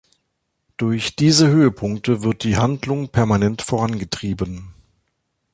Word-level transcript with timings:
Durch 0.77 1.15
diese 1.15 1.49
Höhepunkte 1.49 2.23
wird 2.23 2.43
die 2.43 2.57
Handlung 2.57 3.09
permanent 3.09 3.61
vorangetrieben. 3.61 4.73